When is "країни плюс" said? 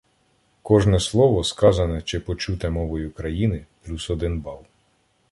3.11-4.09